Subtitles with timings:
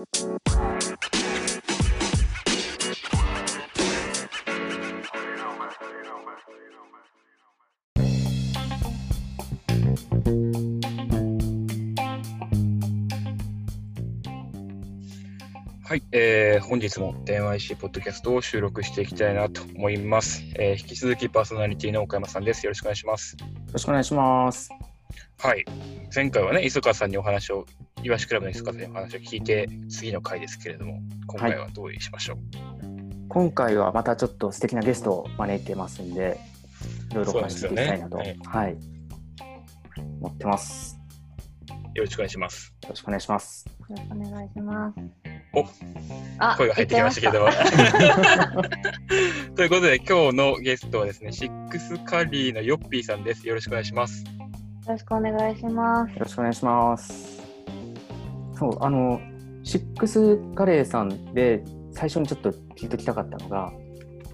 [0.00, 0.06] は
[15.96, 20.80] い、えー、本日も電話 IC ポッドキャストを収録していきたいなと思います、えー。
[20.80, 22.64] 引き続きパーソナリティの岡山さんです。
[22.64, 23.36] よろしくお願いします。
[23.38, 24.70] よろしくお願いします。
[25.42, 25.64] はい、
[26.14, 27.66] 前回はね、磯川さんにお話を、
[28.02, 32.46] いわしクラブの磯川さんにお話を聞いて、次の回ですけれども、今回はどうしましょう、はい、
[33.28, 36.40] 今回はまたちょっと素敵なゲストを招いてますんで、
[37.10, 38.76] いろいろお話していきたいなと、ねはい、はい、
[40.20, 41.00] 思ってます。
[41.94, 42.74] よろしくお願いします。
[42.82, 43.66] よろしくお願いします。
[43.66, 45.00] よろしくお願いします。
[45.52, 45.64] お
[46.56, 47.44] 声が入ってきましたけど。
[49.56, 53.46] ということで、今日のゲストはですね、シックスカリーのヨッピーさんです。
[53.46, 54.24] よろしくお願いします。
[54.24, 54.30] よ
[54.88, 56.12] ろしくお願いします。
[56.12, 57.39] よろしくお願いします。
[58.60, 59.18] そう、あの、
[59.64, 63.72] シックスカレーさんで最初にちょっと聞いておきたかったのが、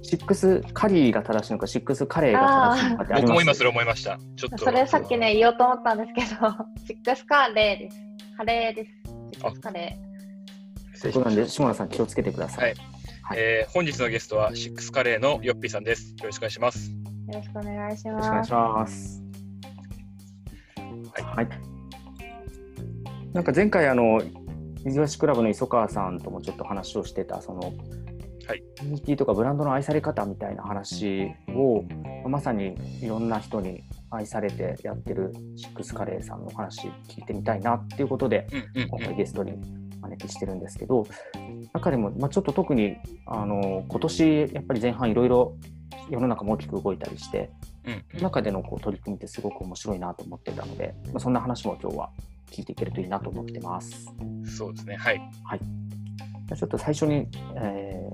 [0.02, 3.30] シックスカリーが正しいのか、シックスカレーが正しいのかってあります？
[3.30, 4.18] 僕も今それ思いました。
[4.36, 4.64] ちょっと。
[4.64, 6.26] それさっきね、言おうと思ったんですけど、
[6.84, 7.96] シックスカレーです。
[8.36, 8.90] カレーです。
[9.32, 11.00] シックスカレー。
[11.00, 12.64] ということなんで、下野さん気をつけてください。
[12.64, 12.74] はい
[13.22, 16.10] はい、えー、本日のゲストはシックスカレーのヨッピーさんです。
[16.18, 16.90] よろしくお願いします。
[16.90, 16.96] よ
[17.32, 18.08] ろしくお願いします。
[18.08, 19.22] よろしくお願いします。
[21.12, 21.46] はい。
[21.46, 21.65] はい、
[23.36, 24.22] なんか前回あの
[24.82, 27.74] 水橋クラブの磯川さんともちょっと話をしてたその
[28.46, 31.82] はい、コミュニティとかブランドの愛され方みたいな話を
[32.28, 38.46] まさにいろんな人に愛されてやってるシックスカレーさんの話聞いてみたいなっていうことで、
[38.88, 39.54] 今回ゲストに
[40.00, 41.08] 招きしてるんですけど
[41.72, 45.56] 中でも、まあ、ちょっと特にあの今年やっぱり前半いろいろ
[46.08, 47.50] 世の中も大きく動いたりして、
[48.14, 52.10] うん、中でのこう取り組みってすごく面白いなと思ってたので、まあ、そんな話も今日は
[52.50, 54.06] 聞いていけるといいなと思ってます。
[54.56, 54.96] そうですね。
[54.96, 55.60] はい、はい、
[56.46, 58.08] じゃちょっと最初に、え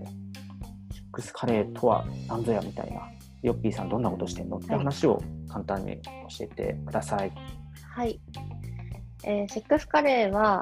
[0.91, 3.08] ー、シックスカレーとは何ぞやみたいな。
[3.42, 7.33] ヨッピーさんどんなことしてんのって話を簡単に教えてください。
[7.92, 8.20] はい、
[9.24, 10.61] えー、シックスカレーは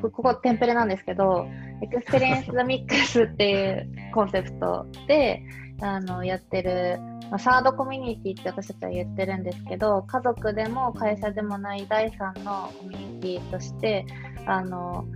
[0.00, 1.46] ここテンプレなんですけど、
[1.80, 5.44] Experience the Mix っていうコンセプトで
[5.80, 6.98] あのやってる、
[7.32, 14.04] まあ、サードコミュニティって私たちは言ってるんですけど、家族でも会社でもない第三のコミュニティとして、
[14.44, 15.06] あの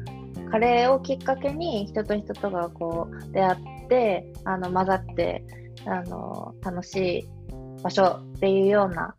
[0.51, 3.53] カレーをきっかけに人と人とがこう出会
[3.85, 5.45] ってあの混ざって
[5.85, 7.29] あの楽しい
[7.83, 9.15] 場所っていうような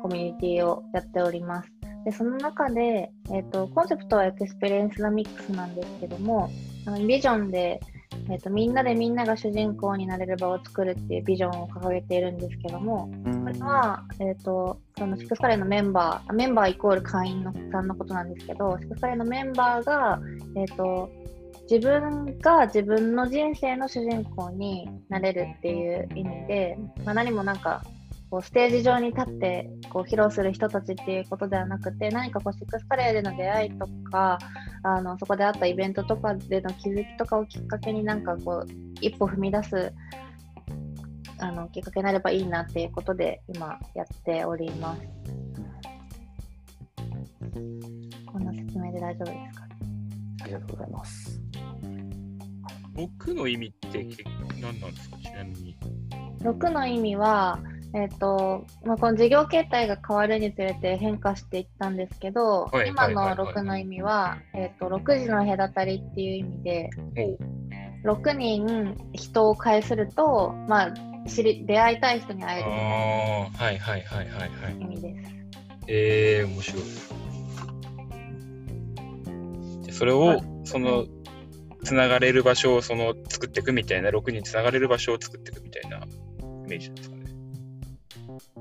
[0.00, 1.70] コミュニティをやっております。
[2.06, 6.50] でその中で、えーと、コンセプトは Experience the Mix なんですけども
[6.86, 7.80] あのビジョンで、
[8.30, 13.10] えーと、みんなでみんなが主人公になれる場を作るっていうビジョンを掲げているんですけども、
[13.44, 20.20] これは、えーと、そのシックスカレーのメンバーメンバーイコール会員のさんのことなんですけどシックスカレーのメンバーが、
[20.56, 21.10] えー、と
[21.70, 27.82] 自分が自分の人生の主人公になれるっていう意味で、まあ、何もなんか
[28.32, 34.38] こうステージ上に立ってこう披露する人たちっていうことではなくて何かこうシックスカレーでの出会いとか
[34.82, 38.68] あのそこであったイベントとかでの気づきとかをきっかけになんかこう
[39.02, 39.92] 一歩踏み出す
[41.36, 45.02] あのきっかけになればいいなっていうことで今やっております。
[48.24, 49.66] こんな説明で大丈夫ですか？
[50.44, 51.38] ありがとうございます。
[52.96, 54.06] 6の意味って
[54.58, 55.18] 何なんですか？
[55.18, 55.76] ちなみに。
[56.40, 57.60] 6の意味は
[57.94, 66.88] えーとまあ、この事業形態が変わるにつれて変化していったんですけど、はい、今の6の意味は、えーと、6時の隔たりっていう意味で、
[68.04, 70.92] 6人人を介すると、まあ、
[71.28, 75.32] 知り出会いたい人に会えるみたいなはいはいはいはいはい意味です。
[75.88, 76.82] えー、面白い。
[79.86, 81.06] でそれを、その
[81.84, 86.00] つながれる場所をその作っていくみたいな6人つながれる場所を作っていくみたいなイ
[86.68, 87.11] メージです。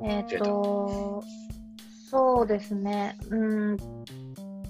[0.03, 1.23] えっ、ー、と、
[2.09, 3.17] そうですね。
[3.29, 3.77] うん。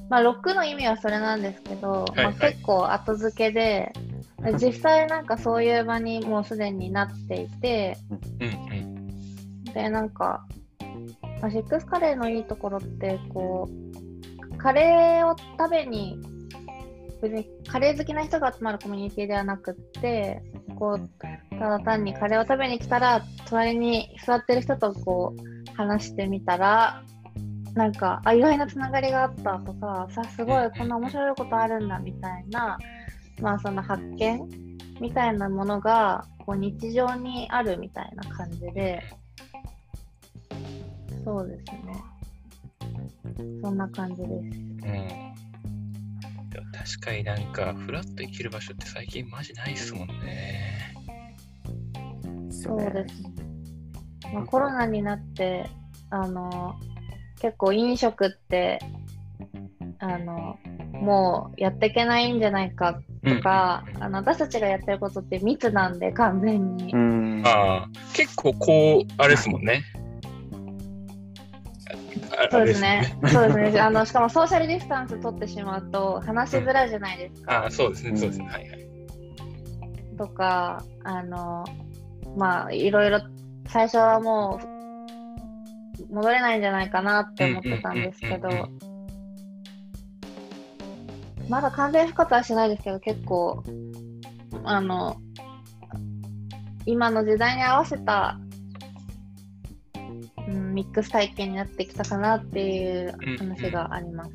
[0.10, 3.94] まあ、6の意味はそれなんですけど、はいはい、まあ、結構後付けで、
[4.60, 7.98] 実際なんかそういう場にもうすでになっていて、
[8.40, 10.46] うんうん、で、なんか、
[11.42, 13.70] まあ、シックスカレーのいいところって、こ
[14.52, 16.20] う、カレーを食べに、
[17.22, 20.44] 別にカレー好きな人が集まるコミュニティではなくって、
[20.78, 21.10] こう、
[21.62, 27.04] ただ単にカレーを食べに来たら、隣に座ってる人とこう話してみたら、
[27.76, 32.80] なんか、あ、意外なつながりがあったとか、さ、すごいこんな面白いことあるんだみたいな、
[33.40, 34.42] まあその発見
[35.00, 39.04] みたいなものが、こう日常にあるみたいな感じで、
[41.24, 43.62] そうですね。
[43.62, 44.32] そんな感じです。
[44.32, 45.32] うん
[46.74, 50.71] 確かになんか、フラッと行ける場所って最近マジないっすもんね。
[52.62, 53.24] そうです。
[54.34, 55.70] まあ、コロナになって、
[56.10, 56.76] あの、
[57.42, 58.80] 結構飲食って、
[60.00, 60.58] あの、
[60.94, 66.94] もうやっていけないんじゃないかとか、うん、あの私たちがやってることって密なんで完全に。
[67.46, 69.84] ああ結構こうあれですもんね。
[72.52, 73.18] そうですね。
[73.32, 73.80] そうですね。
[73.80, 77.60] あのしかもソーシャルディスタンス取ってしまうと話しづらいじゃないですか。
[77.60, 78.18] うん、あそうですね。
[78.18, 78.46] そうですね。
[78.46, 78.88] はいはい。
[80.18, 81.66] とかあの
[82.38, 83.22] まあいろいろ
[83.68, 84.60] 最初はも
[86.10, 88.50] う戻れないんじゃないかなって思ってたんですけど。
[91.52, 93.62] まだ完全復活はしないですけど、結構、
[94.64, 95.18] あの、
[96.86, 98.40] 今の時代に合わせた、
[100.48, 104.32] うん、ミックス体験になってきたかなっていう話があります。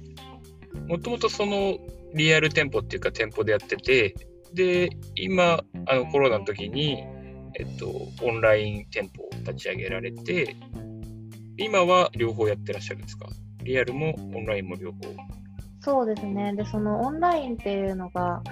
[0.88, 1.78] もともとその
[2.14, 4.14] リアル店舗っていうか店舗でやってて、
[4.52, 7.02] で、今、あのコロナの時に、
[7.58, 7.90] えっと、
[8.22, 10.54] オンライン店舗を立ち上げられて、
[11.56, 13.28] 今は両方やってらっしゃるんですか？
[13.62, 14.98] リアルもオンラインも両方
[15.80, 16.52] そうですね。
[16.54, 18.42] で、そのオンラインっていうのが、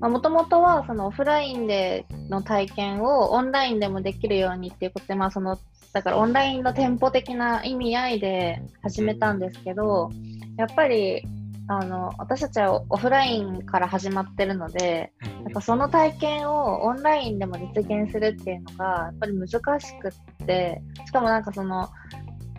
[0.00, 5.58] もともとはそのオフラインでの体験をオンラインでもできるようにっていうことで、まあ、その
[5.92, 10.10] だからオンラインの店舗的な意味合いで始めたんですけど、
[10.58, 11.22] やっぱり
[11.68, 15.52] あの私たちはオフラインから始まってるので、なん。
[15.52, 19.48] かその体験をオンラインでも実現するっていうのがやっぱり難
[19.80, 21.88] しくって、しかもなんかその、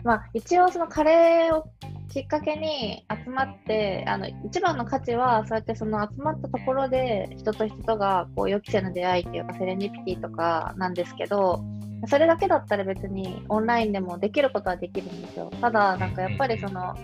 [0.04, 1.70] まあ、一応そのカレーを
[2.08, 11.62] きっかけに集まってあの一番の価値はそうやってその集まったところで人と人がこう予期せぬ出会いっていうかセレンディピティとかなんですけど
[12.06, 15.50] それだけだったら別にオンラインでもできることはできるんですよ。
[15.60, 16.94] ただなんかやっぱりその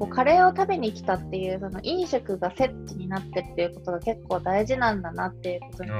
[0.00, 5.94] こうカレーを食べに来たっていうその飲食がセットになってっていうことが結構大事なんだなっていうことに気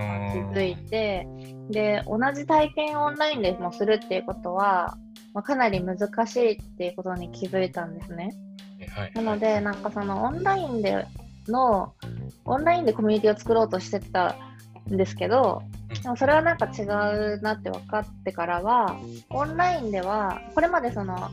[0.59, 1.29] づいて
[1.71, 4.97] で同じ体験をオンラインでもするっていうことは
[5.33, 8.35] まあ、かなり難しいっていうことに気づいたんですね。
[8.95, 11.07] はい、なので、なんかそのオンラインで
[11.47, 11.95] の、
[12.45, 14.37] オンラインでコミュニティを作ろうとしてた
[14.91, 15.63] んですけど、
[16.03, 18.97] でもそれはなんか違うなって分かってからは、
[19.31, 21.31] オンラインでは、これまでその、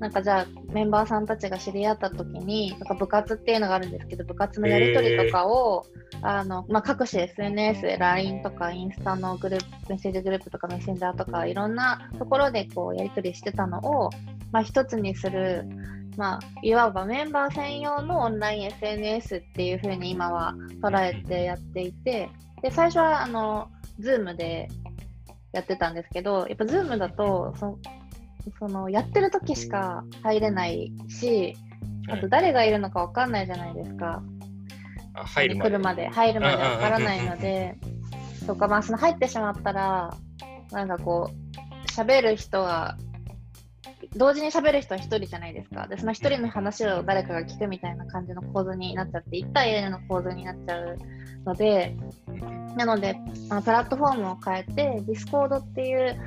[0.00, 14.08] なんかじゃあメンバーさんたちが知り合った時になんか部活っていうのがあるんですけど部活のやり取りとかを、えー、あのまあ、各種 SNS、LINE とかインスタのグループメッセージグループとかメッセンジャーとかいろんなところでこうやり取りしてたのを、
[14.52, 15.66] まあ、一つにする、
[16.16, 22.30] まあ、いわばメンバー専用のオンライン SNS っていう風に今は捉えてやっていて
[22.62, 23.68] で最初はあの
[24.00, 24.68] Zoom で
[25.52, 27.78] やってたんですけどやっぱ Zoom だとそ
[28.58, 31.56] そのやってる時しか入れないし、
[32.08, 34.22] あと誰がいるのか分かんないじゃないですか。
[35.14, 35.70] 入るまで。
[35.70, 37.76] 来るまで、入るまで分からないので、
[38.46, 40.16] とか、まあ、その入ってしまったら、
[40.72, 42.96] なんかこう、喋る人が、
[44.16, 45.86] 同時に喋る人は1人じゃないですか。
[45.86, 50.96] で、その1人の話を誰かが聞くみたいな感じの構図になっちゃって、1対 N の構図になっちゃう
[51.44, 51.96] ので、
[52.76, 53.16] なので、
[53.64, 56.20] プラットフォームを変えて、Discord っていう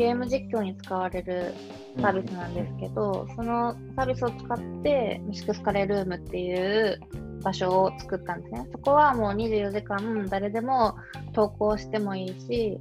[0.00, 1.52] ゲーム実況に使われる
[2.00, 6.98] サービスなんですけど、うん、そのサービスを使ってシックスカレールームっていう
[7.42, 8.66] 場所を作ったんですね。
[8.72, 10.96] そこはもう24時間誰でも
[11.34, 12.80] 投稿してもいいし、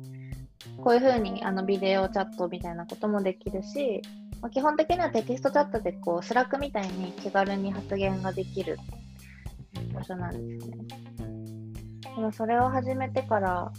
[0.82, 4.02] こういうふうにあのビデオチャットみたいなこともできるし、
[4.40, 8.78] まあ、基本的にはテキストチャットでこうスラックみたいに気軽に発言ができる
[9.94, 10.78] 場所なんですね。
[12.16, 13.70] でもそれを始めてから、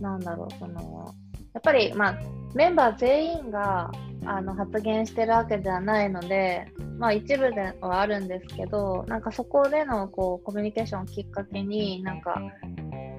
[0.00, 1.12] なんだろう、その、
[1.54, 2.18] やっぱり、まあ、
[2.54, 3.90] メンバー全員が
[4.24, 6.68] あの発言してるわけではないので、
[6.98, 12.40] まあ、一部ではあるんですけどなんかそこでのこうコミュニケーションをきっかけになんか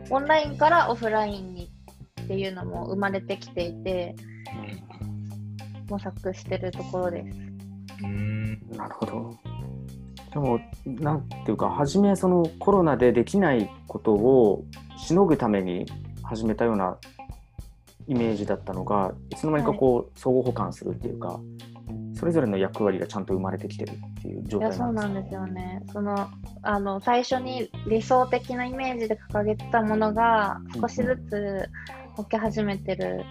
[0.10, 1.70] オンラインからオフラインに
[2.24, 4.16] っていうのも生まれてきていて
[5.90, 7.38] 模索してるところです。
[8.04, 9.38] うんなるほど。
[10.32, 14.63] でもなんていうか初めそのコロナでできないことを
[14.98, 15.86] しのぐために
[16.24, 16.98] 始めたような
[18.07, 19.36] イメージだったのがい。
[19.36, 21.39] つの間にかこう、はい、相互補完するっていうか
[22.15, 25.81] それぞれの役割がちゃんと生まれてきてるっていう状態いやそうなんですよね。
[25.91, 26.29] その
[26.62, 31.69] あの最初に理想的なイメージで掲げてたものが少しずつ
[32.17, 33.25] 起き始めてる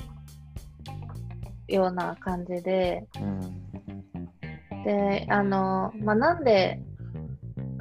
[1.69, 6.81] ような感じで、うん、であの、まあ、なんで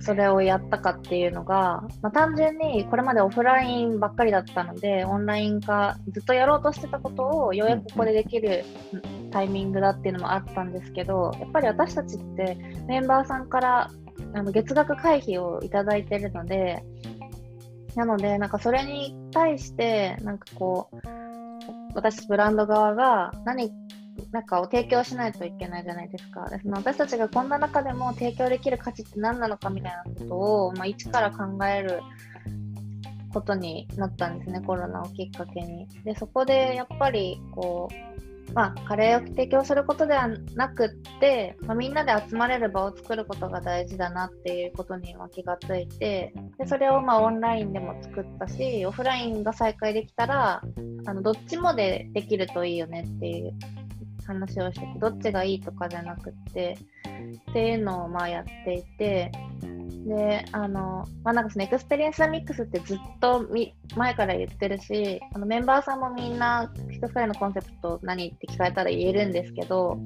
[0.02, 8.66] それをやったかっていうのが、まあ、単純にこれまでオフラインばっかりだったのでオンライン化ずっとやろうとしてたことをようやくここでできる
[9.32, 13.92] タイミングだっていうのもあったんですけどやっぱり私たちってメンバーさんから
[14.34, 16.84] あの月額会費をいただいてるので、
[17.96, 20.98] なので、なんかそれに対して、なんかこう、
[21.94, 23.72] 私、ブランド側が何
[24.32, 26.60] なんかを提供しないといけないじゃないですかで。
[26.60, 32.02] その私たちがこんな中でも提供できる価値って何なのかみたいなことを、まあ、一から考える
[33.34, 35.88] ことになったんですね、コロナをきっかけに。
[36.06, 38.12] で、そこでやっぱりこう、
[38.54, 50.62] まあ、カレーを提供することではなくって、まあ、みんなで集まれる場を作ることが大事だなっていうことには気がついてでそれをまあオンラインでも作ったしオフラインが再開できたら
[51.06, 53.54] あのどっちもでできるといいよねっていう
[54.34, 56.78] 話をしててどっちがいいとかじゃなくって
[57.50, 59.32] っていうのをまあやっていて
[60.06, 63.48] であの、まあ、なんかその Experience Mix ってずっと
[63.96, 69.98] 前から言ってるしあのメンバーさんもみんな一つのコンセプト何って聞かれたら言えるんですけど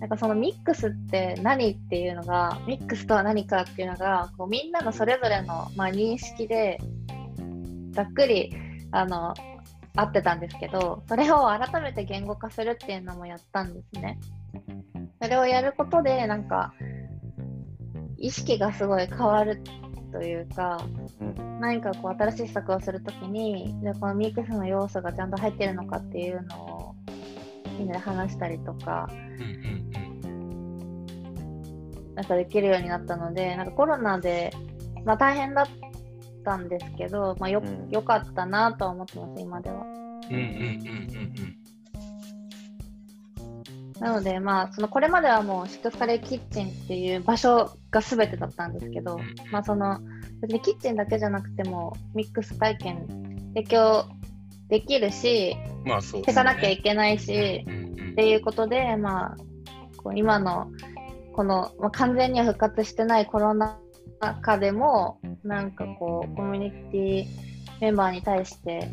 [0.00, 6.78] なんかそのミックスって何っていうのがミックスとは何かっていうのがこうみんなのそれぞれの、まあ、認識で
[7.92, 8.54] ざっくり
[8.92, 9.34] あの
[9.98, 14.18] 合ってたんですけどそれを改めて言語化するっていうのもやったんですね。
[15.20, 16.72] それをやることでなんか
[18.16, 19.60] 意識がすごい変わる
[20.12, 20.80] というか、
[21.20, 26.94] うん、何かこう新しい施策をするときにじゃこのミックスの要素がちゃんと入ってるのかっていうのを
[27.78, 29.08] みんなで話したりとか、
[32.14, 34.52] なんかできるようになったのでなんかコロナで、
[35.04, 35.66] まあ、大変だっ
[36.48, 39.82] たんですけど、まあ、よ,、よかったなとは思ってます今では。
[39.82, 39.92] うんうん
[40.30, 41.58] うんうんうん。
[44.00, 50.00] なので、まあ、そのこれまではもうシックスカレーキッチンっていう場所が全てだったんですけど、まあ、その
[50.40, 53.06] 別にキッチンだけじゃなくてもミックス体験
[53.54, 54.06] 提供
[54.68, 59.36] できるし、まあそう、ね、かなきゃいけないし、うんうん、っていうことで、まあ、
[59.96, 60.70] こう今の
[61.34, 63.78] この、まあ、完全には復活してないコロナ
[64.18, 67.26] 禍でもなんかこうコミュニティ
[67.80, 68.90] メンバーに対して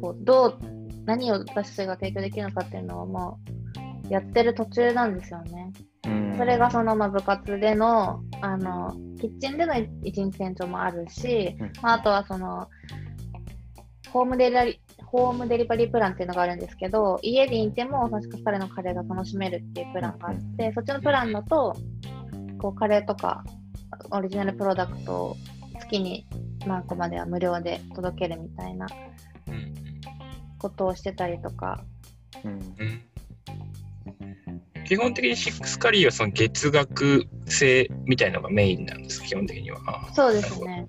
[0.00, 0.58] こうどう
[1.04, 3.38] 何を私たちが提供できるのかっていうのをも
[4.08, 5.72] うやってる途中なんですよね。
[6.36, 12.68] それがその、まあ、部活でのあのキッチンでの一日店長もあるし、まあ、あとはその
[14.12, 21.74] ホームデリホームデリバリープランっていうのがあるんですけど家にいても確か彼のカレーが楽しめるっていうプランがあって、そっちのプランだと
[22.58, 23.44] こうカレーとか
[24.10, 25.36] オリジナルプロダクトを
[25.80, 26.26] 月に
[26.66, 28.86] 何個までは無料で届けるみたいな
[30.58, 31.84] ことをしてたりとか。
[32.44, 33.02] うん
[34.86, 39.80] 基本的にシックスカリーはその月額制みたいのがメインなんです、基本的には。
[40.14, 40.86] そうですね。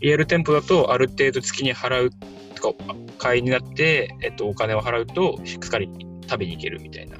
[0.00, 2.10] リアル店舗だと、ある程度月に払う
[2.54, 7.18] とか、会員になって、えっと、お金を払うと、シックスカリー食べに行けるみたいな。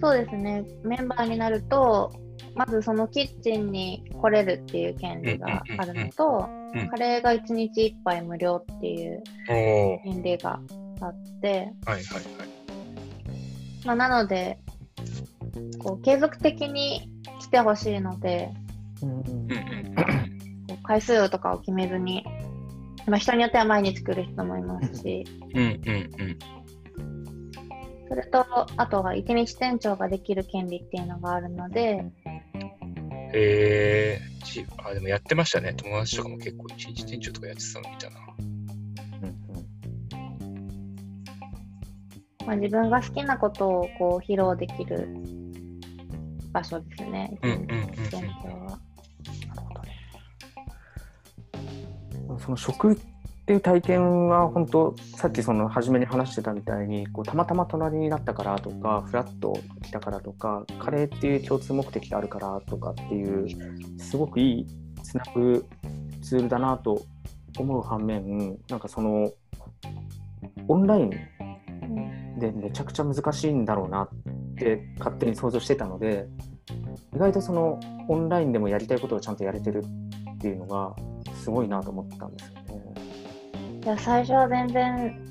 [0.00, 0.64] そうですね。
[0.84, 2.12] メンバーになると、
[2.54, 6.48] まずそのキッチンに来れるっていう権利があるのと、
[6.90, 10.60] カレーが1日1杯無料っていう権利が
[11.00, 12.04] あって、はいはいはい。
[13.84, 14.58] まあ、なので
[15.78, 17.08] こう継続的に
[17.40, 18.50] 来てほしいので、
[19.02, 19.48] うん
[20.84, 22.24] 回数とかを決めずに、
[23.06, 25.70] まあ、人によっては毎日来る人もいますし、うんうんう
[26.24, 26.38] ん
[28.08, 28.46] それと
[28.76, 32.04] あとは一日店長ができる権利っていうのがあるので
[33.32, 34.20] へえ。
[34.64, 35.74] ー、あでもやってましたね。
[35.74, 38.16] 友達とかも結構一日店長とかやってたの見たな。
[42.46, 45.06] まあ、自分が好きなことをこう披露できる
[46.50, 48.78] 場所ですね、うんうんうんうん、は。
[52.40, 52.98] その食
[53.48, 63.48] っていう体験は本当さっきその初めに話してたみたいにこうたまたま隣になったからとかフラッと来たからとかカレーっていう共通目的があるからとかっていう
[63.98, 64.66] すごくいい
[65.02, 65.64] つなぐ
[66.20, 67.00] ツールだなと
[67.56, 69.32] 思う反面なんかその
[70.68, 71.10] オンライン
[72.38, 74.08] でめちゃくちゃ難しいんだろうなっ
[74.58, 76.26] て勝手に想像してたので
[77.14, 79.82] 意外とそのオンラインでもやりたいことをちゃんとやれてる
[80.34, 80.94] っていうのが
[81.42, 82.67] すごいなと思ったんですよね。
[83.88, 85.28] いや最初は全然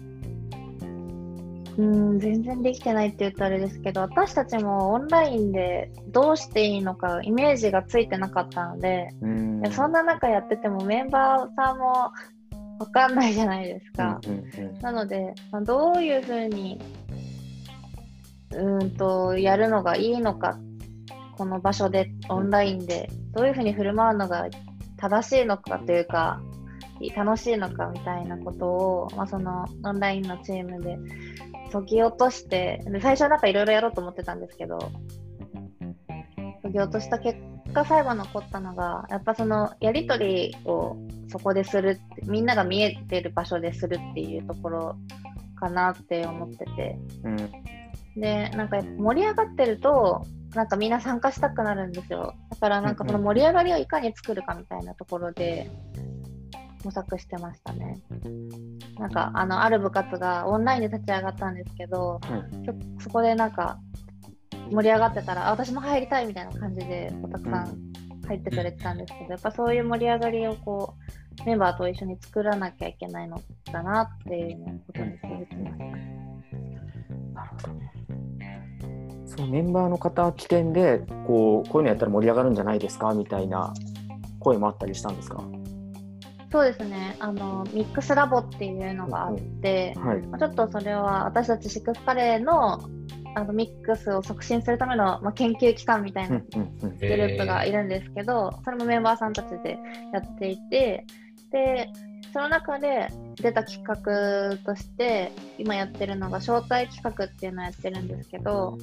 [1.78, 9.10] うん全然できてないって言ったらあれですけど私たちもオンラインでどうしていいのかイメージがついてなかったので
[9.62, 12.12] いやそんな中やっててもメンバーさんも
[12.80, 14.20] 分かんないじゃないですか。
[14.82, 16.82] なので、まあ、どういうふうに
[18.54, 20.58] うんとやるのがいいのか
[21.38, 24.48] この場所でオンラインでどういうふうに振る舞うのが
[24.98, 26.42] 正しいのかというか
[27.16, 30.98] 楽しいのかみたいなことを、まあ、そのオンラインのチームで
[31.72, 34.80] 解き落としてで最初はなんかいろいろやろうと思ってたんですけど
[36.62, 37.40] そぎ落とした結
[37.74, 40.98] 果最後残ったのがやっぱそのやり取りを
[41.30, 44.96] そこでするみんなが見えてる場所でするっていうところ
[45.60, 47.38] かなって思ってて、うん、
[48.22, 50.26] でなんか盛り上がってると
[50.56, 52.34] なんかみんな参加したくなるんですよ。
[52.50, 55.70] だからなんかその盛り上がりをいかに作るかみたいなところで
[56.88, 58.02] 模索してましたね。
[58.98, 63.78] なんかあのある部活がオンラインで立ち上がったんですけど、うん、そこでなんか
[64.72, 67.78] 盛り上がってたらあ私も入りたいみたいな感じでたくさん
[68.26, 70.96] 入ってくれてたんですけど、やっぱそういう盛り上がりをこ
[71.42, 75.84] うメンバーと一緒に作らなきゃいけないのだなっていうことに気づきました。
[77.34, 77.92] なるほどね。
[79.26, 83.74] そのメンバーの方起点でこうこういうのやったら盛り上がるんじゃないですかみたいな
[84.40, 85.44] 声もあったりしたんですか？
[86.58, 87.16] そうですね。
[87.20, 92.82] あのミックスラボっていうのがあって、はい、ちょっとそれは私たちシックスカレーの
[93.36, 99.78] あのミックスを促進するための、まあ、研究機関みたいなグループがいるんですけど、それもメンバーさんたちで
[100.12, 101.06] やっていて
[101.52, 101.92] で
[102.34, 108.80] その中で出た企画として今やってるのが招待企画っていうのをやってるんですけど、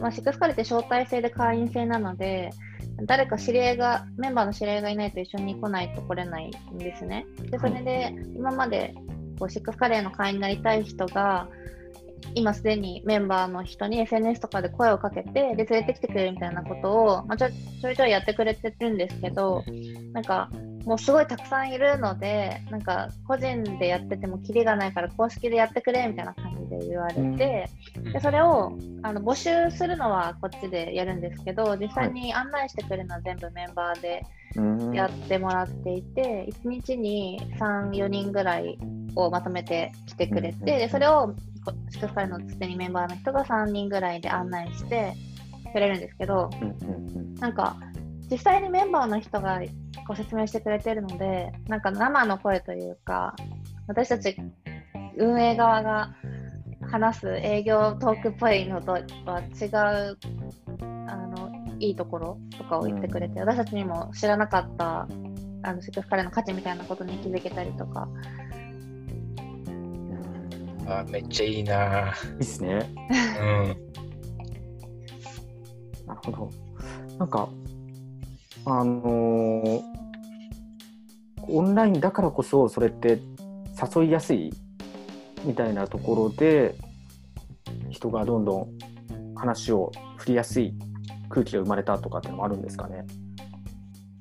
[0.00, 2.50] まあ、シックスカレーって招待制で会員制なので
[3.02, 7.26] 誰か知り合いがメンバーの知り合いがいないと一緒に来ないと来れないんですね。
[7.50, 8.94] でそれで今まで
[9.38, 11.48] こうシックスカレーの会員になりたい人が
[12.34, 19.62] 今すでにメンバーの人に SNS とかで声をかけてで連れてきてくれるみたいなことを、まあ、ちょちょいちょいやってくれてるんですけど
[20.12, 20.50] なんか
[20.84, 27.70] もうすごいたくさんいるのでなんか個人でやっててもキリがないから公式でやってくれみたいな感じで言われて、
[28.12, 34.24] でそれをあの募集するのはこっちでやるんですけど実際に案内してくれるのは全部メンバーで
[34.94, 38.78] やってもらっていて1日に34人ぐらい
[39.16, 41.34] をまとめて来てくれてでそれを
[41.90, 45.14] 祝福会のすでにメンバーの人が3人ぐらいで案内して
[45.72, 46.50] くれるんですけど、
[47.40, 47.76] なんか
[48.34, 49.62] 実際にメンバーの人が
[50.08, 53.36] ご説明してくれてるのでなんか生の声というか
[53.86, 54.36] 私たち
[55.16, 56.16] 運営側が
[56.90, 59.04] 話す営業トークっぽいのとは違
[59.66, 60.18] う
[61.06, 65.06] あのいいところとかを言ってくれて、私たちにも知らなかった
[65.62, 68.08] あのセクフカレーの価値みたいなことに気づけたりとか。
[70.86, 72.12] あめっちゃいいな。
[72.34, 72.92] いいっすね。
[73.40, 73.76] うん。
[76.06, 76.50] なるほど。
[77.18, 77.48] なんか
[78.66, 79.82] あのー、
[81.48, 83.18] オンラインだからこそそれって
[83.96, 84.52] 誘いやすい
[85.44, 86.74] みたいなところで
[87.90, 88.78] 人がどんどん
[89.34, 90.74] 話を振りやすい
[91.28, 93.04] 空気が生まれたとかっていうのもあるんですかね。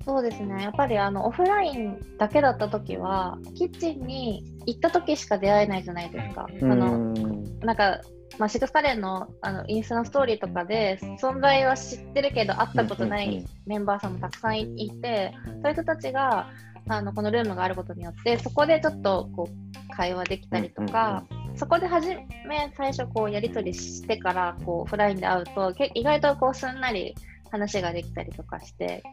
[0.05, 0.63] そうですね。
[0.63, 6.47] やっぱりあのオフラインだけだった時はキッチンに行った時しか出会えないじゃないですか。
[6.61, 7.13] あの
[7.61, 8.01] なんか
[8.39, 16.49] まあ、シックスカレーのあのインスタのストーリーとかで存在は知ってるけど会ったことないメンバーさんもたくさんいてそういう人たちが
[16.87, 21.23] あのこのルームがあることによってそこでちょっとこう会話できたりとか、
[21.55, 27.15] そこで初め最初こうやり取りしてからこうオフラインで会うと意外とこうすんなり
[27.51, 29.03] 話ができたりとかして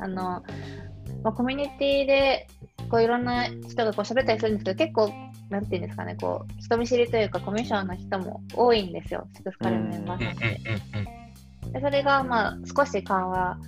[0.00, 0.42] あの、
[1.22, 2.46] まあ、コミュニティで
[2.90, 5.12] こういろんな人がこう喋ったりするんですけど結構
[5.50, 11.20] なんていうんですかねこう人見知りというかコミュ障の人も多いんですよシクスカレーのメンバーさんって。
[11.72, 13.58] でそれがまあ少し緩和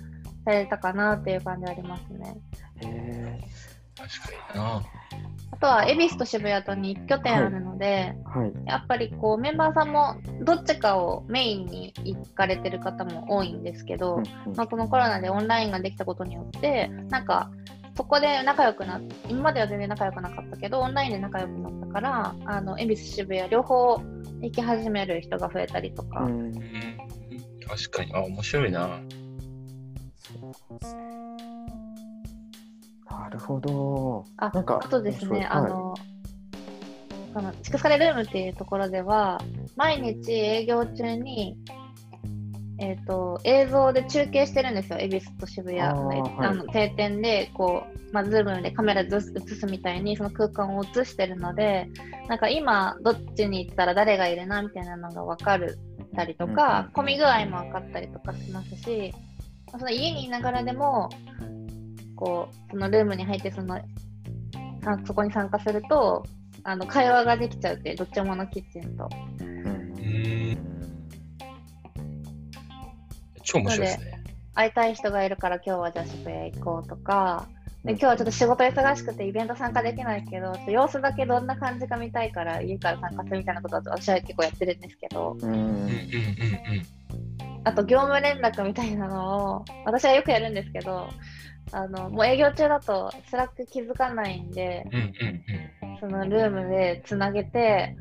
[0.45, 2.35] されたかなっていう感じありますね。
[3.93, 4.83] へ確かにな。
[5.51, 17.51] あとは恵比寿と渋谷とに1拠点あるので、はいはい、やっぱりこうメンバーさんもどっちかをメインに行かれてる方も多いんですけど、うんうん、まあ、このコロナでオンラインができたことによってなんか
[17.95, 24.01] そこで仲良くなって今までは全然仲良くなかったけどオンラインで仲良くなったからあの恵比寿渋谷両方
[24.41, 26.21] 行き始める人が増えたりとか。
[26.21, 26.53] うん
[27.65, 28.99] 確かにあ面白いな。
[33.23, 34.25] なるほど。
[34.37, 36.01] あ、なんかあとですね、あの、はい、
[37.33, 39.39] そのチクスカレルームっていうところでは、
[39.77, 41.57] 毎日営業中に、
[42.79, 51.87] えーと、映像で中継してるんですよ、恵比寿と渋谷の,、あの定点でこう、まあ、ズームでカメラで映すみたいにその空間を映してるので、
[52.27, 55.79] なんか今、どっちに行ったら誰がいるなみたいなのが分かる
[56.13, 59.13] たりとか、混み具合も分かったりとかしますし、
[59.71, 61.09] その家にいながらでも、
[62.23, 63.77] こうそのルームに入ってその
[65.05, 66.23] そこに参加すると
[66.63, 69.09] あの会話ができちゃうってどっちものキッチンと。
[73.43, 74.23] 超面白いですね。
[74.55, 77.45] 会いたい人がいるから今日はじゃあ渋谷行こうとか、
[77.83, 85.35] で今日はちょっと仕事忙しくてイベント参加できないけど、様子だけどんな感じか見たいから家から参加するみたいなことは私は結構やってるんですけど。
[87.65, 91.09] あと業務連絡みたいなのを私はよくやるんですけど
[91.71, 94.99] あのもう営業中だとスラック気づかないんで、うんう
[95.85, 97.95] んうん、そのルームでつなげて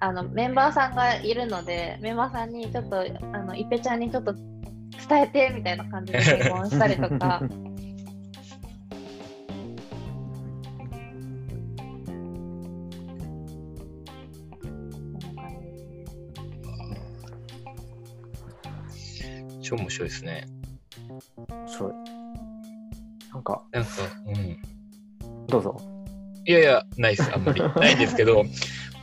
[0.00, 7.42] あのメンバーさんがいるのでメンバーさんにちょっとあのイペちゃんにちょっと伝えてみたいな感じで質問したりとか
[19.66, 20.46] 超面白いですね。
[21.48, 22.15] 面白い。
[23.36, 23.90] なんか、なんか、
[24.26, 25.46] うん。
[25.46, 25.76] どうぞ。
[26.46, 27.60] いやいや、ないです、あんまり。
[27.76, 28.44] ないんですけど、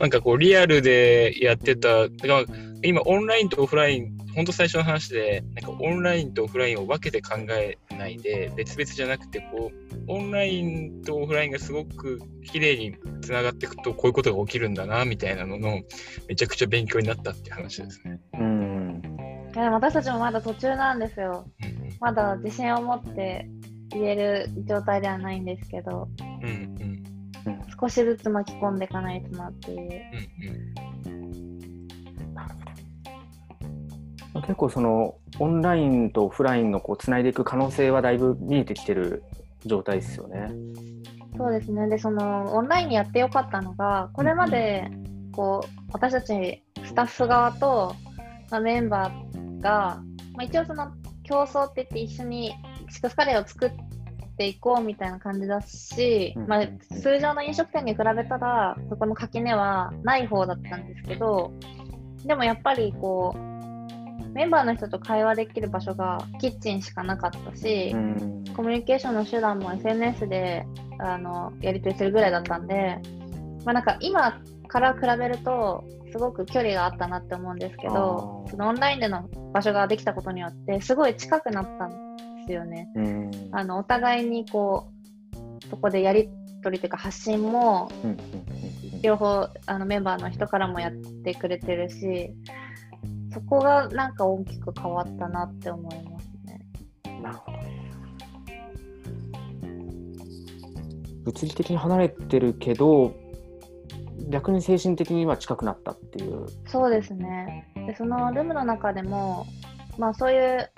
[0.00, 2.44] なんかこう、リアルでやってた、だから
[2.82, 15.80] 今、オンラインとオフライン、本当最初の話で、なんかオンラインとオフラインを分けて考えないで、別々じゃなくて、こう、オンラインとオフラインがすごく綺麗につながっていくと、こういうことが起きるんだな、みたいなのの、
[16.28, 18.20] めちゃくちゃ勉強になったっていう話ですね。
[18.32, 18.74] うん
[19.54, 21.46] いや私たちもまだ途中なんですよ。
[22.00, 23.48] まだ自信を持って
[23.98, 26.08] 言える状態ではないんですけど、
[26.42, 26.48] うん
[27.46, 30.02] うん、少しずつ巻き込んでいかないとなっていう。
[34.34, 39.22] うん、結構そのオンラインとオフラインのこうつないでいく可能性はだいぶ見えてきてる
[39.64, 40.50] 状態ですよね。
[41.36, 41.88] そうですね。
[41.88, 44.88] で、そのオンラインにやってよかったのが、これまで
[45.32, 47.94] こう私たちスタッフ側と、
[48.50, 50.00] まあ、メンバーが、
[50.34, 50.92] まあ、一応その
[51.24, 52.54] 競争って言って一緒に
[52.94, 53.70] シクスカレーを作っ
[54.36, 56.66] ていこうみたいな感じだし、まあ、
[57.00, 61.52] 通常の飲食店に比べたらそこの垣根はない方だったんですけど
[62.24, 67.92] でもやっぱりこうメンバーの人と会話できる場所がキッチンしかなかったし、
[68.56, 70.66] コミュニケーションの手段も SNS で
[70.98, 72.98] あのやり取りするぐらいだったんで、
[73.64, 82.03] まあ、なんか今から比べるとすごく距離があったなって思うんですけどそのオンラインでの場所ができたことによってすごい近くなったん
[82.46, 82.88] ですよね。
[83.52, 84.90] あのお互いにこ
[85.62, 86.28] うそこでやり
[86.62, 87.90] 取りというか発信も
[89.02, 92.30] 両方あのメンバーの人からもやってくれてるし
[93.32, 96.60] そこがなんか大きく変わったなって思いますね。
[97.22, 97.58] なるほど
[101.24, 103.14] 物理的に離れてるけど
[104.28, 106.46] 逆に精神的には近くなったっていう。
[106.66, 107.72] そうですね。
[107.86, 109.46] でそのルームの中でも
[109.98, 110.70] まあそういう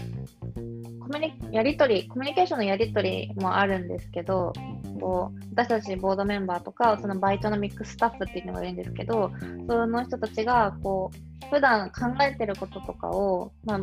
[1.07, 4.53] コミュニやり取りコミュニケーションのやり取りもあるんですけど
[5.01, 9.31] こう私たちボードメンバーとかそのバイトのミックススタッフっていうのがいるんですけど
[9.69, 13.81] その人たちがこう普段考えてることとかを、まあ、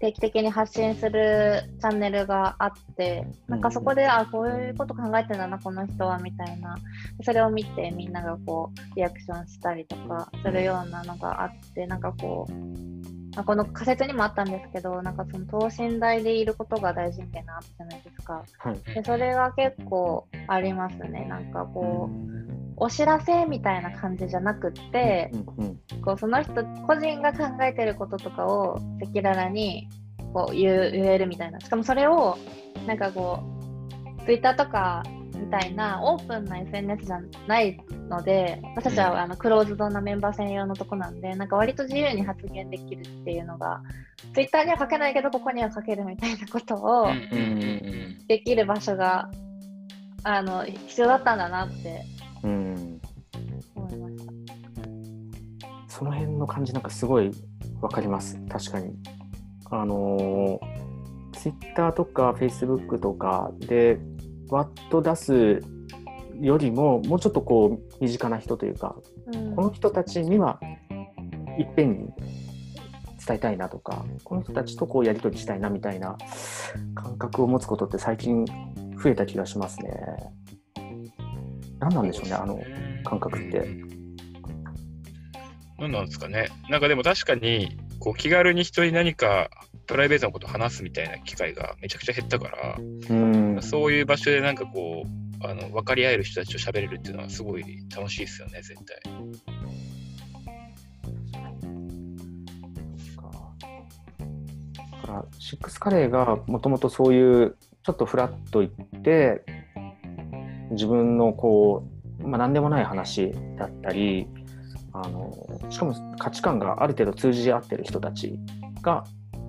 [0.00, 6.76] 定期的に発信するチャンネルがあってなんかそこで、あこういうこと考えてんだなこの人はみたいな。
[7.22, 21.26] それを見てみんながこうリアクションしたりとかするようなのがあってなんかこうまあ、この仮説にもあったんですけどなんかその等身大でいることが大事みたいなあったじゃないですか、はい、でそれが結構ありますね。
[21.28, 22.44] なんかこう
[22.76, 29.88] お知らせみたいな感じじゃなくって、うんうん、こうその人個人が考えてることとかを赤裸々に
[30.32, 31.60] こう言言えるみたいな。
[31.60, 32.36] しかもそれを
[32.86, 33.40] なんかこ
[34.20, 35.02] う Twitter とか
[35.36, 43.82] みたいなオープンな SNS じゃないので私たちはあのクローズドなメンバー専用のとこなんでなんか割と自由に発言できるっていうのが
[44.34, 47.08] Twitter には書けないけどここには書けるみたいなことを
[48.28, 49.30] できる場所が
[50.22, 52.04] あの必要だったんだなって
[52.44, 53.00] うん、
[53.74, 54.32] 思いました。
[55.88, 57.30] その辺の感じなんかすごい
[57.80, 58.38] 分かります。
[58.48, 58.92] 確かに。
[59.70, 60.60] あの
[61.32, 63.98] ツイッターとかフェイスブックとかで
[64.54, 65.60] ワッと出す
[66.40, 68.94] よりももうちょっとこう身近な人というか、
[69.32, 70.60] うん、この人たちには
[71.58, 72.08] いっぺんに
[73.26, 76.16] 伝えたいなとかこの人たちとこうやり取りしたいなみたいな
[76.94, 78.44] 感覚を持つことって最近
[79.02, 79.90] 増えた気がしますね。
[81.80, 82.60] 何なんでしょうね、あの
[83.02, 83.68] 感覚って。
[85.78, 86.48] 何なんですかね。
[86.70, 89.50] なんかでも確かに、こう気軽に人に何か
[89.86, 99.12] プライベートなことを話すみたいな機会がめちゃくちゃ減ったから、うんそういう場所でなんかこう、あの分かり合える人たちと喋れるっていうのはすごい楽しいですよね、絶対。
[105.02, 109.44] だからシックスカレーがもともとそういうちょっとフラッと行って
[110.70, 111.86] 自分のこ
[112.20, 114.26] う、まあ、何でもない話だったり
[114.94, 115.32] あの
[115.70, 118.38] しかも価値観がある程度通じ合ってる人たち
[118.80, 119.04] が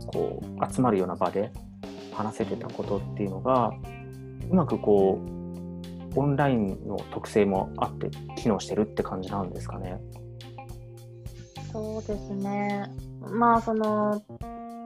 [0.08, 1.52] こう集まるような場で
[2.14, 3.72] 話せてたことっていうのが
[4.50, 10.00] うまくこうオンラインの特性もあって機能してるって感じなんですかね。
[11.72, 12.90] そうですね。
[13.30, 14.24] まあその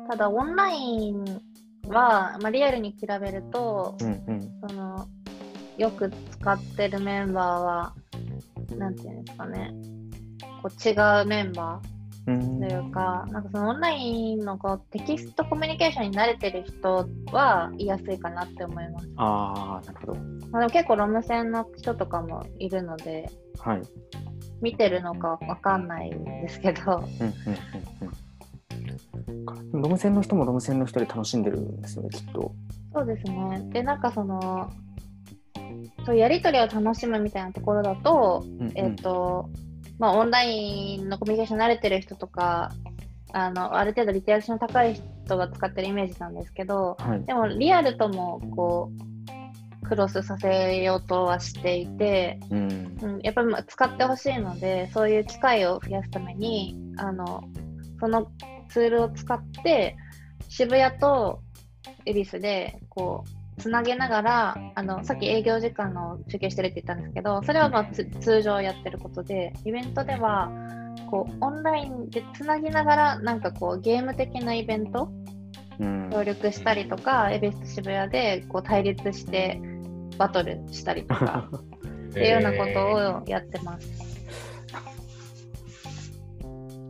[0.10, 1.24] ただオンライン
[1.88, 5.08] は、まあ、リアルに比べると、うんうんその
[5.78, 7.94] よく使ってるメンバーは、
[8.76, 9.74] なんていうんですかね、
[10.62, 19.10] こう違うメンバーうんというか、なんかそのオンラインのこうテキストコミュニケーションに慣れてる人は言いやすいかなって思います。
[19.18, 20.20] ああ、なるほど。
[20.52, 23.82] まあ、でも結構ロム線の人とかもいるので、はい。
[24.62, 27.34] 見てるのかわかんないんですけど、うんうん
[28.02, 29.82] うんうん。
[29.82, 32.52] ロム線の人もロム線の人で楽しんでるんですよね、きっと。
[32.94, 33.62] そうですね。
[33.72, 34.70] で、なんかその、
[36.06, 39.50] そうやりとりを楽しむみたいなところだと、うんうんえっ、と、
[40.00, 42.72] まあ、オンラインのコミュニケーション慣れてる人とか、
[43.34, 47.24] あの、ある程度リテラシーの高い人が使ってるイメージなんですけど、はい。
[47.26, 48.92] でもリアルともこ
[49.84, 52.98] う、クロスさせようとはしていて、うん。
[53.02, 57.44] うん、やっぱりまあ使ってほしいので、そういう機会を増やすために、あの、
[58.00, 58.32] その
[58.70, 59.98] ツールを使って、
[60.48, 61.42] 渋谷と
[62.06, 70.50] 恵比寿で、こう、つなげながら、あの、さっき営業時間の中継してるって言ったんですけど、それはまあつ通常やってることで、イベントでは、
[71.12, 75.12] こう、オンラインでつなぎながら、なんかこう、ゲーム的なイベント
[75.80, 76.10] うん。
[76.12, 79.62] 協力したりとか、恵比寿と渋谷でこう対立して
[80.18, 81.50] バトルしたりとか
[82.10, 83.88] っていうようなことをやってます。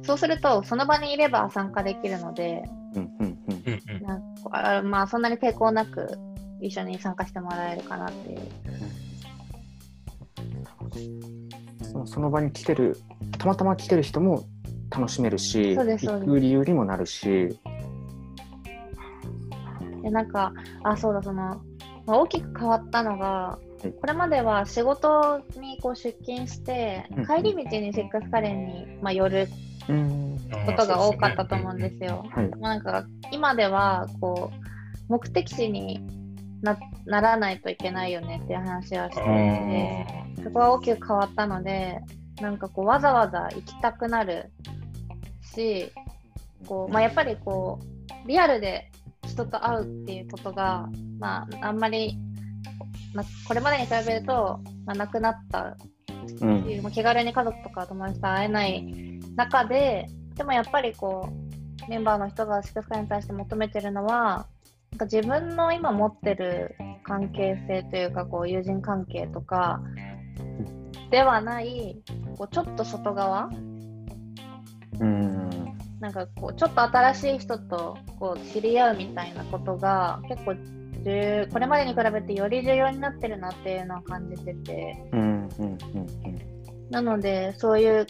[0.03, 2.63] そうすると、その場にいれば参加できるので、
[2.95, 4.79] うんうんうん。
[4.79, 6.17] うんまあ、そんなに抵抗なく
[6.61, 8.39] 一緒に参加してもらえるかなっていう。
[11.83, 12.97] そのその場に来てる、
[13.37, 14.45] たまたま来てる人も
[14.89, 17.57] 楽しめるし、行く理由にもなるし、
[20.01, 21.61] で、なんか、あ、そうだ、その、
[22.05, 23.69] まあ、大きく変わったのが、はい
[24.01, 29.47] これまでは仕事にこう出勤してうん、帰り道にセックスカレーに、まあ、寄る
[29.87, 30.37] うん。
[30.65, 32.25] ことが多かったと思うんですよ。
[32.29, 32.49] はい。
[32.59, 36.05] なんか今ではこう目的地に
[36.61, 40.05] なならないといけないよねっていう話はして
[40.43, 41.99] そこは大きく変わったので、
[42.41, 44.51] なんかこうわざわざ行きたくなる
[45.55, 45.91] し、
[46.67, 47.79] こうまあ、やっぱりこ
[48.25, 48.91] うリアルで
[49.27, 52.17] 人と会うっていうことが、まあ、あんまり、
[53.13, 55.77] まあ、これまでに比べると、まあ、なくなった
[56.41, 61.29] うんっていうまあ気軽に家族とか友達と会えない中で、でもやっぱりこ
[61.87, 64.47] う、メンバーの人が祝福に対して求めてるのは、
[64.91, 69.81] なんか自分の今持ってる関係性というか、こう友人関係とか
[71.11, 72.01] ではない、
[72.37, 73.49] こうちょっと外側、
[74.99, 75.49] うん。
[75.99, 80.55] なんかこうちょっと新しい人とこう知り合うみたいなことが結構
[81.03, 85.09] 重これまでに比べてより重要になってるなっていうのは感じてて。
[85.11, 88.07] うんうんうんなので、そういう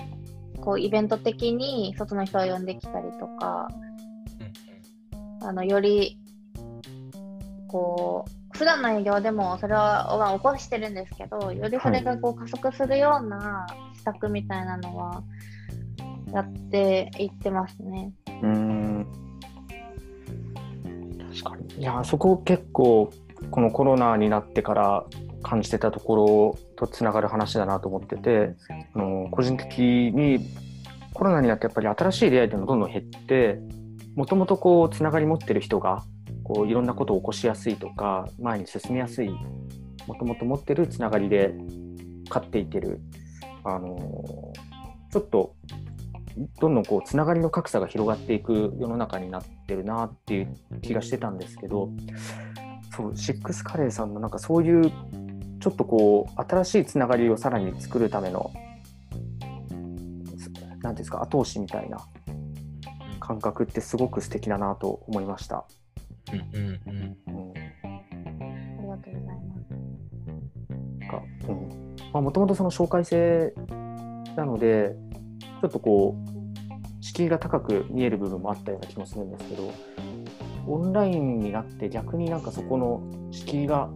[0.61, 3.67] こうイベント的に外の人を呼んできたりとか、
[5.41, 6.17] あのより
[7.69, 15.23] こう普段の営業でもそれは、起こしてるんですけど、よりそれがこう加速するような施策みたいなのは
[16.33, 18.11] やっていってますね。
[18.43, 19.07] うん。
[21.31, 21.81] 確かに。
[21.81, 23.11] いや、そこ結構、
[23.51, 25.05] このコロナになってから
[25.43, 28.55] 感じてたところとつながる話だなと思ってて、
[28.93, 30.39] あの個人的に
[31.13, 33.59] コロナになってやっぱり新しい出会いっていうのがどんどん減って、
[34.15, 36.03] もともとこうつながり持ってる人が
[36.49, 39.29] こういろんなことを起こしやすいとか前に進みやすい
[40.07, 41.53] もともと持ってるつながりで
[42.27, 42.99] 勝っていける
[43.63, 43.95] あの
[45.11, 45.55] ちょっと
[46.59, 51.91] どんどんこうつながりの格差が広がっていく世の中になってるなっていう気がしてたんですけど
[52.97, 54.91] そうシックスカレーさんのなんかそういう
[55.59, 58.51] ちょっとこう新しいつながりをさらに作るための
[60.81, 61.99] 何ていうんですか後押しみたいな
[63.19, 65.65] 感覚ってすごく素敵だなと思いました。
[66.33, 69.89] うんうんうんうんありがとうございます。
[71.09, 73.53] か、うんまあ、もともとその紹介制
[74.35, 74.95] なので、
[75.61, 79.71] ちょっとこう、敷居が高く見える部分もあったような気もするんですけど、
[80.67, 83.89] オンラインになって逆になんかそこの敷居が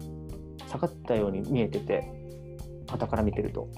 [0.68, 2.04] 下がったように見えてて、
[2.88, 3.70] 傍から見てると、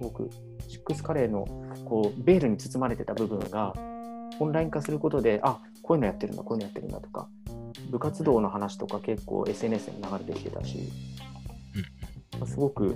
[0.00, 0.30] 僕、
[0.68, 1.46] シックスカレーの
[1.84, 3.74] こうベールに包まれてた部分が、
[4.38, 7.28] オンライン化することで、あこういうのやってるんだ、こういうのやってるんだとか、
[7.96, 10.92] 部活動の話とか結構 SNS に流れてきてたし、
[12.38, 12.94] まあすごく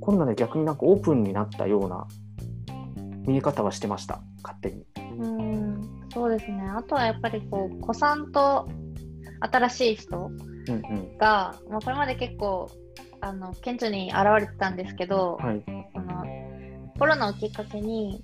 [0.00, 2.06] コロナで逆になんかオープンになったような
[3.26, 4.86] 見え方はしてました、勝手に。
[5.18, 6.62] うん、そうですね。
[6.76, 8.68] あとはやっぱりこう、子さんと
[9.40, 10.30] 新しい人
[10.68, 11.18] うんうん。
[11.18, 12.70] が、まあ、これまで結構
[13.20, 15.64] あの顕著に現れてたんですけど、はい。
[15.92, 16.24] その
[16.98, 18.22] コロナをきっかけに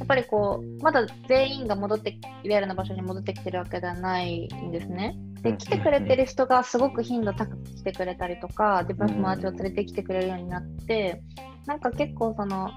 [0.00, 5.14] やっぱりこう、まだ全員が戻って、リアルな場所に戻ってきてるわけではないんですね。
[5.42, 11.22] で、来てくれてる人がすごく頻度高く来てくれたりとか、自分の友達を連れてきてくれるようになって、
[11.66, 12.70] なんか結構その、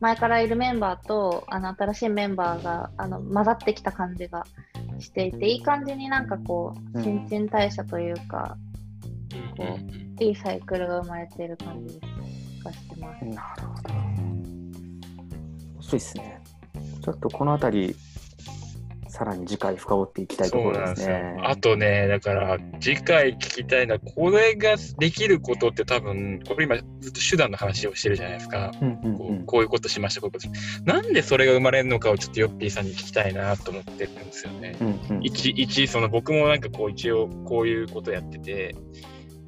[0.00, 4.44] 前からいるメンバーとあの新しいメンバーがあの混ざってきた感じが
[4.98, 8.56] していていい感じになんかこう新陳代謝というか、
[9.56, 9.64] こ
[10.20, 12.00] ういいサイクルが生まれている感じ
[12.64, 13.24] がしてます。
[13.24, 14.31] なるほど。
[15.92, 16.42] 面白いですね。
[17.02, 17.96] ちょっとこの辺り
[19.08, 21.34] さらに次回深掘っていきたいところですね。
[21.38, 28.72] すあとね、だから次回聞きたいのは、これができることって多分、これ今ずっと手段の話をしてるじゃないですか。
[28.80, 30.48] うんうんうん、こうこういうことしました、こういうこ
[30.86, 34.76] となんでそれが生まれるのかをちょっとヨッピーさんに聞きたいなと思ってるんですよね。
[34.80, 38.74] うんうん、一、一、その僕もなんかこう一応こういうことやってて、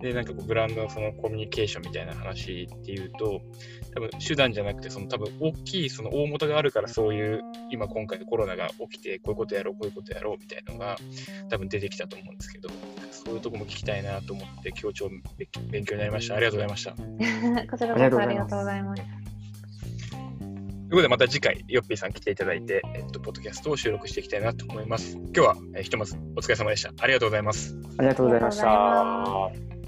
[0.05, 3.41] で、なんかこうブランドのそのコミュニケーションみたいな話っていうと、
[3.95, 7.41] 多分手段じゃなくて、その多分大きいその大元があるからそういう、
[7.71, 10.99] 今今回コロナが起きて、こういうことやろう、こういうことやろうみたいなのが
[11.49, 12.69] 多分出てきたと思うんですけど、
[13.11, 15.11] そういうとこも聞きたいなと思って、今日超
[15.71, 16.35] 勉強になりました。
[16.35, 16.91] ありがとうございました。
[17.71, 19.25] こちらこそありがとうございます。
[20.95, 25.17] ということで、また次回、ヨッピーさん来ていただいて、えっと、ポッドキャストを収録していきたいなと思います。
[25.17, 26.93] 今日は、えー、ひとまずお疲れ様でした。
[27.01, 27.77] ありがとうございます。
[27.97, 29.84] ありがとうございました。